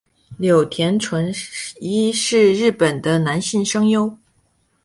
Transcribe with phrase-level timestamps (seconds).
[0.39, 1.31] 柳田淳
[1.79, 4.17] 一是日本的男性声优。